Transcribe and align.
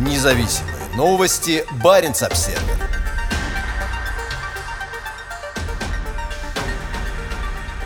Независимые 0.00 0.76
новости. 0.96 1.62
Барин 1.84 2.12
обсерва 2.12 2.58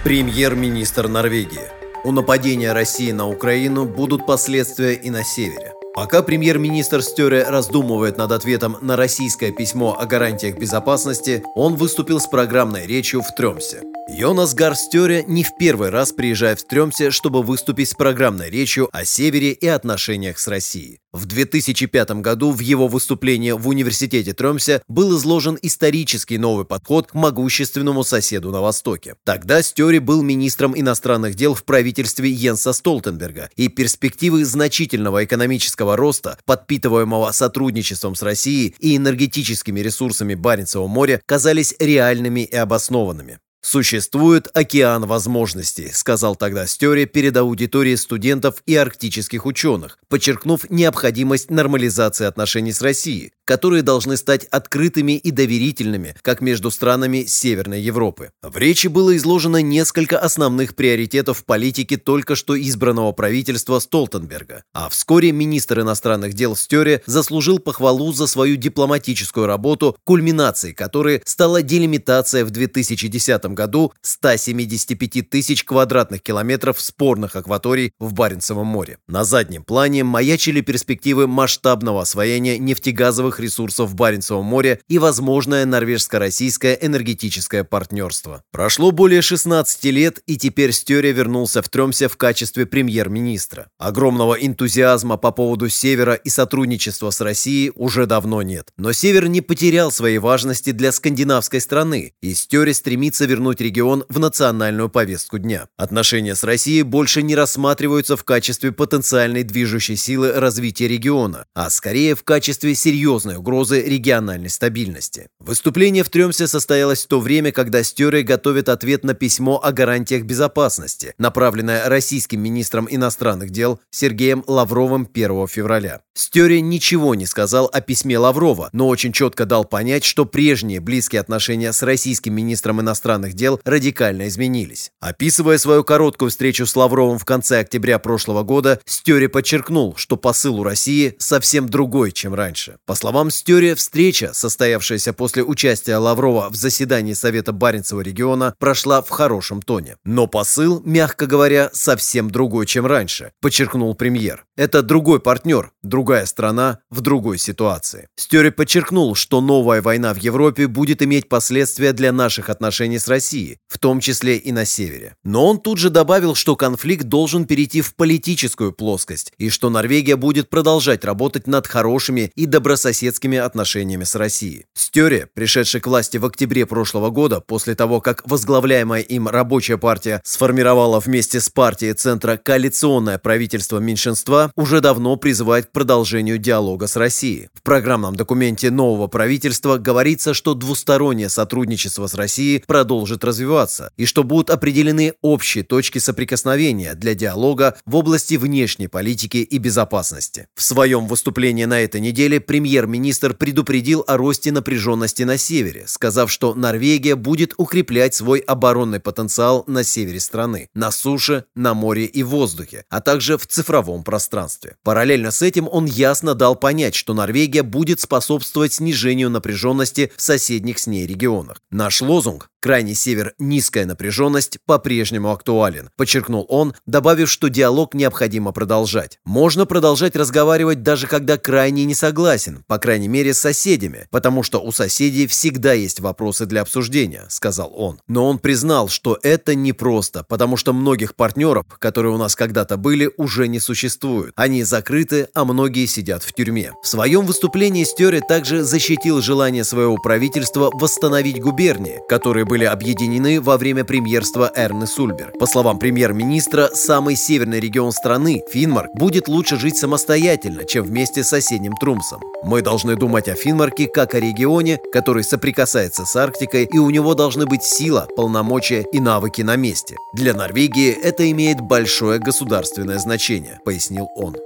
Премьер-министр 0.04 1.08
Норвегии. 1.08 1.68
У 2.04 2.12
нападения 2.12 2.72
России 2.72 3.10
на 3.10 3.28
Украину 3.28 3.84
будут 3.84 4.26
последствия 4.26 4.94
и 4.94 5.10
на 5.10 5.24
севере. 5.24 5.72
Пока 5.92 6.22
премьер-министр 6.22 7.02
Стере 7.02 7.42
раздумывает 7.42 8.16
над 8.16 8.30
ответом 8.30 8.76
на 8.80 8.94
российское 8.94 9.50
письмо 9.50 9.98
о 9.98 10.06
гарантиях 10.06 10.56
безопасности, 10.56 11.42
он 11.56 11.74
выступил 11.74 12.20
с 12.20 12.28
программной 12.28 12.86
речью 12.86 13.22
в 13.22 13.34
Тремсе. 13.34 13.82
Йонас 14.08 14.54
Гарстёре 14.54 15.24
не 15.26 15.42
в 15.42 15.56
первый 15.58 15.90
раз 15.90 16.12
приезжает 16.12 16.60
в 16.60 16.68
Тремсе, 16.68 17.10
чтобы 17.10 17.42
выступить 17.42 17.88
с 17.88 17.94
программной 17.94 18.50
речью 18.50 18.88
о 18.92 19.04
Севере 19.04 19.50
и 19.50 19.66
отношениях 19.66 20.38
с 20.38 20.46
Россией. 20.46 21.00
В 21.14 21.26
2005 21.26 22.10
году 22.22 22.50
в 22.50 22.58
его 22.58 22.88
выступлении 22.88 23.52
в 23.52 23.68
университете 23.68 24.32
Тремсе 24.32 24.82
был 24.88 25.16
изложен 25.16 25.56
исторический 25.62 26.38
новый 26.38 26.64
подход 26.64 27.06
к 27.06 27.14
могущественному 27.14 28.02
соседу 28.02 28.50
на 28.50 28.60
Востоке. 28.60 29.14
Тогда 29.22 29.62
Стёри 29.62 29.98
был 29.98 30.22
министром 30.22 30.76
иностранных 30.76 31.36
дел 31.36 31.54
в 31.54 31.62
правительстве 31.62 32.30
Йенса 32.30 32.72
Столтенберга, 32.72 33.48
и 33.54 33.68
перспективы 33.68 34.44
значительного 34.44 35.24
экономического 35.24 35.96
роста, 35.96 36.36
подпитываемого 36.46 37.30
сотрудничеством 37.30 38.16
с 38.16 38.22
Россией 38.22 38.74
и 38.80 38.96
энергетическими 38.96 39.78
ресурсами 39.78 40.34
Баренцева 40.34 40.88
моря, 40.88 41.22
казались 41.26 41.76
реальными 41.78 42.40
и 42.40 42.56
обоснованными. 42.56 43.38
«Существует 43.64 44.48
океан 44.52 45.06
возможностей», 45.06 45.90
сказал 45.90 46.36
тогда 46.36 46.66
Стёре 46.66 47.06
перед 47.06 47.34
аудиторией 47.34 47.96
студентов 47.96 48.56
и 48.66 48.76
арктических 48.76 49.46
ученых, 49.46 49.98
подчеркнув 50.10 50.68
необходимость 50.68 51.50
нормализации 51.50 52.26
отношений 52.26 52.72
с 52.72 52.82
Россией, 52.82 53.32
которые 53.46 53.82
должны 53.82 54.18
стать 54.18 54.44
открытыми 54.44 55.12
и 55.12 55.30
доверительными, 55.30 56.14
как 56.20 56.42
между 56.42 56.70
странами 56.70 57.24
Северной 57.24 57.80
Европы. 57.80 58.32
В 58.42 58.58
речи 58.58 58.88
было 58.88 59.16
изложено 59.16 59.62
несколько 59.62 60.18
основных 60.18 60.76
приоритетов 60.76 61.44
политики 61.46 61.96
только 61.96 62.36
что 62.36 62.60
избранного 62.60 63.12
правительства 63.12 63.78
Столтенберга, 63.78 64.64
а 64.74 64.90
вскоре 64.90 65.32
министр 65.32 65.80
иностранных 65.80 66.34
дел 66.34 66.54
Стёре 66.54 67.02
заслужил 67.06 67.58
похвалу 67.60 68.12
за 68.12 68.26
свою 68.26 68.56
дипломатическую 68.56 69.46
работу, 69.46 69.96
кульминацией 70.04 70.74
которой 70.74 71.22
стала 71.24 71.62
делимитация 71.62 72.44
в 72.44 72.50
2010 72.50 73.44
году 73.46 73.53
175 74.02 75.30
тысяч 75.30 75.64
квадратных 75.64 76.22
километров 76.22 76.80
спорных 76.80 77.36
акваторий 77.36 77.92
в 77.98 78.12
Баренцевом 78.12 78.66
море. 78.66 78.98
На 79.06 79.24
заднем 79.24 79.62
плане 79.62 80.04
маячили 80.04 80.60
перспективы 80.60 81.26
масштабного 81.26 82.02
освоения 82.02 82.58
нефтегазовых 82.58 83.40
ресурсов 83.40 83.90
в 83.90 83.94
Баренцевом 83.94 84.44
море 84.44 84.80
и 84.88 84.98
возможное 84.98 85.64
норвежско-российское 85.66 86.78
энергетическое 86.80 87.64
партнерство. 87.64 88.42
Прошло 88.50 88.90
более 88.90 89.22
16 89.22 89.84
лет, 89.84 90.20
и 90.26 90.36
теперь 90.36 90.72
Стере 90.72 91.12
вернулся 91.12 91.62
в 91.62 91.68
Тремсе 91.68 92.08
в 92.08 92.16
качестве 92.16 92.66
премьер-министра. 92.66 93.68
Огромного 93.78 94.34
энтузиазма 94.34 95.16
по 95.16 95.30
поводу 95.30 95.68
Севера 95.68 96.14
и 96.14 96.28
сотрудничества 96.28 97.10
с 97.10 97.20
Россией 97.20 97.72
уже 97.74 98.06
давно 98.06 98.42
нет. 98.42 98.68
Но 98.76 98.92
Север 98.92 99.28
не 99.28 99.40
потерял 99.40 99.92
своей 99.92 100.18
важности 100.18 100.70
для 100.70 100.92
скандинавской 100.92 101.60
страны, 101.60 102.14
и 102.20 102.34
Стере 102.34 102.74
стремится 102.74 103.26
вернуть 103.26 103.43
вернуть 103.44 103.60
регион 103.60 104.04
в 104.08 104.18
национальную 104.18 104.88
повестку 104.88 105.38
дня. 105.38 105.68
Отношения 105.76 106.34
с 106.34 106.44
Россией 106.44 106.82
больше 106.82 107.22
не 107.22 107.34
рассматриваются 107.36 108.16
в 108.16 108.24
качестве 108.24 108.72
потенциальной 108.72 109.42
движущей 109.42 109.96
силы 109.96 110.32
развития 110.32 110.88
региона, 110.88 111.44
а 111.54 111.68
скорее 111.68 112.14
в 112.14 112.22
качестве 112.24 112.74
серьезной 112.74 113.36
угрозы 113.36 113.82
региональной 113.82 114.48
стабильности. 114.48 115.28
Выступление 115.40 116.04
в 116.04 116.08
Тремсе 116.08 116.46
состоялось 116.46 117.04
в 117.04 117.08
то 117.08 117.20
время, 117.20 117.52
когда 117.52 117.82
Стере 117.82 118.22
готовит 118.22 118.70
ответ 118.70 119.04
на 119.04 119.12
письмо 119.12 119.60
о 119.62 119.72
гарантиях 119.72 120.24
безопасности, 120.24 121.12
направленное 121.18 121.86
российским 121.86 122.40
министром 122.40 122.88
иностранных 122.90 123.50
дел 123.50 123.78
Сергеем 123.90 124.42
Лавровым 124.46 125.06
1 125.12 125.48
февраля. 125.48 126.00
Стере 126.14 126.62
ничего 126.62 127.14
не 127.14 127.26
сказал 127.26 127.68
о 127.70 127.82
письме 127.82 128.18
Лаврова, 128.18 128.70
но 128.72 128.88
очень 128.88 129.12
четко 129.12 129.44
дал 129.44 129.66
понять, 129.66 130.04
что 130.04 130.24
прежние 130.24 130.80
близкие 130.80 131.20
отношения 131.20 131.74
с 131.74 131.82
российским 131.82 132.32
министром 132.32 132.80
иностранных 132.80 133.33
дел 133.34 133.60
радикально 133.64 134.28
изменились. 134.28 134.90
Описывая 135.00 135.58
свою 135.58 135.84
короткую 135.84 136.30
встречу 136.30 136.66
с 136.66 136.76
Лавровым 136.76 137.18
в 137.18 137.24
конце 137.24 137.60
октября 137.60 137.98
прошлого 137.98 138.42
года, 138.42 138.80
Стёре 138.86 139.28
подчеркнул, 139.28 139.94
что 139.96 140.16
посыл 140.16 140.60
у 140.60 140.64
России 140.64 141.14
совсем 141.18 141.68
другой, 141.68 142.12
чем 142.12 142.34
раньше. 142.34 142.76
По 142.86 142.94
словам 142.94 143.30
Стёре, 143.30 143.74
встреча, 143.74 144.32
состоявшаяся 144.32 145.12
после 145.12 145.42
участия 145.42 145.96
Лаврова 145.96 146.48
в 146.50 146.56
заседании 146.56 147.12
Совета 147.12 147.52
Баренцева 147.52 148.00
региона, 148.00 148.54
прошла 148.58 149.02
в 149.02 149.10
хорошем 149.10 149.62
тоне. 149.62 149.96
Но 150.04 150.26
посыл, 150.26 150.82
мягко 150.84 151.26
говоря, 151.26 151.70
совсем 151.72 152.30
другой, 152.30 152.66
чем 152.66 152.86
раньше, 152.86 153.32
подчеркнул 153.40 153.94
премьер. 153.94 154.44
Это 154.56 154.82
другой 154.82 155.18
партнер, 155.18 155.72
другая 155.82 156.26
страна 156.26 156.78
в 156.88 157.00
другой 157.00 157.38
ситуации. 157.38 158.06
Стёре 158.14 158.52
подчеркнул, 158.52 159.16
что 159.16 159.40
новая 159.40 159.82
война 159.82 160.14
в 160.14 160.18
Европе 160.18 160.68
будет 160.68 161.02
иметь 161.02 161.28
последствия 161.28 161.92
для 161.92 162.12
наших 162.12 162.50
отношений 162.50 163.00
с 163.00 163.08
Россией 163.08 163.58
в 163.74 163.78
том 163.80 163.98
числе 163.98 164.36
и 164.36 164.52
на 164.52 164.64
севере. 164.64 165.16
Но 165.24 165.48
он 165.48 165.58
тут 165.58 165.78
же 165.78 165.90
добавил, 165.90 166.36
что 166.36 166.54
конфликт 166.54 167.06
должен 167.06 167.44
перейти 167.44 167.80
в 167.80 167.96
политическую 167.96 168.70
плоскость 168.70 169.32
и 169.36 169.50
что 169.50 169.68
Норвегия 169.68 170.14
будет 170.14 170.48
продолжать 170.48 171.04
работать 171.04 171.48
над 171.48 171.66
хорошими 171.66 172.30
и 172.36 172.46
добрососедскими 172.46 173.36
отношениями 173.36 174.04
с 174.04 174.14
Россией. 174.14 174.66
Стере, 174.74 175.28
пришедший 175.34 175.80
к 175.80 175.88
власти 175.88 176.18
в 176.18 176.24
октябре 176.24 176.66
прошлого 176.66 177.10
года, 177.10 177.40
после 177.40 177.74
того, 177.74 178.00
как 178.00 178.22
возглавляемая 178.26 179.00
им 179.00 179.26
рабочая 179.26 179.76
партия 179.76 180.20
сформировала 180.24 181.00
вместе 181.00 181.40
с 181.40 181.50
партией 181.50 181.94
Центра 181.94 182.36
коалиционное 182.36 183.18
правительство 183.18 183.78
меньшинства, 183.78 184.43
уже 184.56 184.80
давно 184.80 185.16
призывает 185.16 185.66
к 185.66 185.72
продолжению 185.72 186.38
диалога 186.38 186.86
с 186.86 186.96
Россией. 186.96 187.48
В 187.54 187.62
программном 187.62 188.16
документе 188.16 188.70
нового 188.70 189.06
правительства 189.06 189.78
говорится, 189.78 190.34
что 190.34 190.54
двустороннее 190.54 191.28
сотрудничество 191.28 192.06
с 192.06 192.14
Россией 192.14 192.62
продолжит 192.66 193.24
развиваться, 193.24 193.90
и 193.96 194.04
что 194.04 194.24
будут 194.24 194.50
определены 194.50 195.14
общие 195.22 195.64
точки 195.64 195.98
соприкосновения 195.98 196.94
для 196.94 197.14
диалога 197.14 197.76
в 197.86 197.96
области 197.96 198.34
внешней 198.34 198.88
политики 198.88 199.38
и 199.38 199.58
безопасности. 199.58 200.48
В 200.54 200.62
своем 200.62 201.06
выступлении 201.06 201.64
на 201.64 201.80
этой 201.80 202.00
неделе 202.00 202.40
премьер-министр 202.40 203.34
предупредил 203.34 204.04
о 204.06 204.16
росте 204.16 204.52
напряженности 204.52 205.22
на 205.22 205.38
севере, 205.38 205.84
сказав, 205.86 206.30
что 206.30 206.54
Норвегия 206.54 207.16
будет 207.16 207.54
укреплять 207.56 208.14
свой 208.14 208.40
оборонный 208.40 209.00
потенциал 209.00 209.64
на 209.66 209.84
севере 209.84 210.20
страны, 210.20 210.68
на 210.74 210.90
суше, 210.90 211.44
на 211.54 211.74
море 211.74 212.04
и 212.04 212.22
воздухе, 212.22 212.84
а 212.90 213.00
также 213.00 213.38
в 213.38 213.46
цифровом 213.46 214.02
пространстве. 214.04 214.33
Параллельно 214.82 215.30
с 215.30 215.42
этим 215.42 215.68
он 215.70 215.86
ясно 215.86 216.34
дал 216.34 216.56
понять, 216.56 216.94
что 216.94 217.14
Норвегия 217.14 217.62
будет 217.62 218.00
способствовать 218.00 218.74
снижению 218.74 219.30
напряженности 219.30 220.12
в 220.16 220.22
соседних 220.22 220.78
с 220.78 220.86
ней 220.86 221.06
регионах. 221.06 221.60
Наш 221.70 222.02
лозунг 222.02 222.48
Крайний 222.64 222.94
север 222.94 223.34
низкая 223.38 223.84
напряженность 223.84 224.56
по-прежнему 224.64 225.30
актуален, 225.30 225.90
подчеркнул 225.98 226.46
он, 226.48 226.72
добавив, 226.86 227.30
что 227.30 227.48
диалог 227.48 227.92
необходимо 227.92 228.52
продолжать. 228.52 229.18
Можно 229.26 229.66
продолжать 229.66 230.16
разговаривать 230.16 230.82
даже 230.82 231.06
когда 231.06 231.36
крайне 231.36 231.84
не 231.84 231.94
согласен, 231.94 232.64
по 232.66 232.78
крайней 232.78 233.08
мере 233.08 233.34
с 233.34 233.40
соседями, 233.40 234.08
потому 234.10 234.42
что 234.42 234.62
у 234.62 234.72
соседей 234.72 235.26
всегда 235.26 235.74
есть 235.74 236.00
вопросы 236.00 236.46
для 236.46 236.62
обсуждения, 236.62 237.26
сказал 237.28 237.70
он. 237.76 238.00
Но 238.08 238.26
он 238.26 238.38
признал, 238.38 238.88
что 238.88 239.18
это 239.22 239.54
непросто, 239.54 240.24
потому 240.26 240.56
что 240.56 240.72
многих 240.72 241.16
партнеров, 241.16 241.66
которые 241.78 242.14
у 242.14 242.18
нас 242.18 242.34
когда-то 242.34 242.78
были, 242.78 243.10
уже 243.18 243.46
не 243.46 243.60
существует. 243.60 244.32
Они 244.36 244.62
закрыты, 244.62 245.28
а 245.34 245.44
многие 245.44 245.84
сидят 245.84 246.22
в 246.22 246.32
тюрьме. 246.32 246.72
В 246.82 246.88
своем 246.88 247.26
выступлении 247.26 247.84
Стере 247.84 248.22
также 248.26 248.62
защитил 248.64 249.20
желание 249.20 249.64
своего 249.64 249.98
правительства 249.98 250.70
восстановить 250.72 251.42
губернии, 251.42 252.00
которые 252.08 252.46
были 252.46 252.53
были 252.54 252.66
объединены 252.66 253.40
во 253.40 253.56
время 253.56 253.84
премьерства 253.84 254.48
Эрны 254.54 254.86
Сульберг. 254.86 255.36
По 255.40 255.46
словам 255.46 255.80
премьер-министра, 255.80 256.70
самый 256.72 257.16
северный 257.16 257.58
регион 257.58 257.90
страны, 257.90 258.44
Финмарк, 258.48 258.92
будет 258.94 259.26
лучше 259.26 259.58
жить 259.58 259.76
самостоятельно, 259.76 260.64
чем 260.64 260.84
вместе 260.84 261.24
с 261.24 261.30
соседним 261.30 261.72
Трумсом. 261.72 262.20
Мы 262.44 262.62
должны 262.62 262.94
думать 262.94 263.26
о 263.26 263.34
Финмарке 263.34 263.88
как 263.88 264.14
о 264.14 264.20
регионе, 264.20 264.78
который 264.92 265.24
соприкасается 265.24 266.04
с 266.04 266.14
Арктикой, 266.14 266.68
и 266.72 266.78
у 266.78 266.90
него 266.90 267.14
должны 267.14 267.44
быть 267.44 267.64
сила, 267.64 268.06
полномочия 268.14 268.84
и 268.92 269.00
навыки 269.00 269.42
на 269.42 269.56
месте. 269.56 269.96
Для 270.12 270.32
Норвегии 270.32 270.92
это 270.92 271.28
имеет 271.32 271.60
большое 271.60 272.20
государственное 272.20 273.00
значение, 273.00 273.58
пояснил 273.64 274.06
он. 274.14 274.36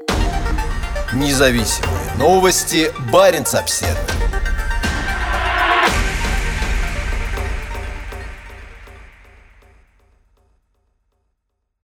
Независимые 1.13 2.15
новости. 2.19 2.91
Барин 3.13 3.45
обседный. 3.53 4.18